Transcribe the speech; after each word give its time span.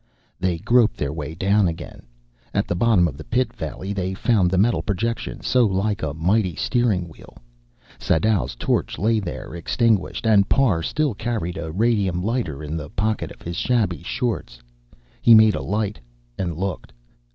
They 0.39 0.57
groped 0.57 0.97
their 0.97 1.13
way 1.13 1.35
down 1.35 1.67
again. 1.67 2.07
At 2.55 2.65
the 2.67 2.73
bottom 2.73 3.07
of 3.07 3.17
the 3.17 3.23
pit 3.23 3.53
valley 3.53 3.93
they 3.93 4.15
found 4.15 4.49
the 4.49 4.57
metal 4.57 4.81
projection, 4.81 5.41
so 5.41 5.67
like 5.67 6.01
a 6.01 6.11
mighty 6.15 6.55
steering 6.55 7.07
wheel. 7.07 7.37
Sadau's 7.99 8.55
torch 8.55 8.97
lay 8.97 9.19
there, 9.19 9.53
extinguished, 9.53 10.25
and 10.25 10.49
Parr 10.49 10.81
still 10.81 11.13
carried 11.13 11.59
a 11.59 11.71
radium 11.71 12.19
lighter 12.23 12.63
in 12.63 12.75
the 12.77 12.89
pocket 12.89 13.31
of 13.31 13.43
his 13.43 13.57
shabby 13.57 14.01
shorts. 14.01 14.57
He 15.21 15.35
made 15.35 15.53
a 15.53 15.61
light, 15.61 15.99
and 16.35 16.57
looked. 16.57 16.93